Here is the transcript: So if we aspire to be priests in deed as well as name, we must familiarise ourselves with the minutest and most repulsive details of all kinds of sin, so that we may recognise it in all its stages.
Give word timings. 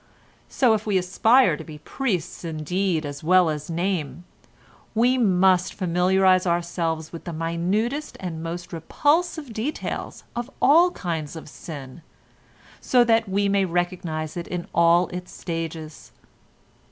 So 0.49 0.73
if 0.73 0.87
we 0.87 0.97
aspire 0.97 1.55
to 1.55 1.63
be 1.63 1.77
priests 1.77 2.43
in 2.43 2.63
deed 2.63 3.05
as 3.05 3.23
well 3.23 3.51
as 3.51 3.69
name, 3.69 4.23
we 4.95 5.15
must 5.15 5.75
familiarise 5.75 6.47
ourselves 6.47 7.11
with 7.13 7.25
the 7.25 7.31
minutest 7.31 8.17
and 8.19 8.41
most 8.41 8.73
repulsive 8.73 9.53
details 9.53 10.23
of 10.35 10.49
all 10.59 10.89
kinds 10.89 11.35
of 11.35 11.47
sin, 11.47 12.01
so 12.79 13.03
that 13.03 13.29
we 13.29 13.47
may 13.47 13.63
recognise 13.63 14.35
it 14.35 14.47
in 14.47 14.67
all 14.73 15.07
its 15.09 15.31
stages. 15.31 16.11